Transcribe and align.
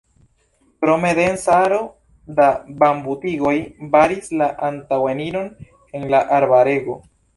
Krome 0.83 1.09
densa 1.17 1.57
aro 1.65 1.77
da 2.39 2.47
bambutigoj 2.85 3.53
baris 3.97 4.33
la 4.43 4.49
antaŭeniron 4.71 5.53
en 6.01 6.09
la 6.15 6.27
arbarego. 6.41 6.99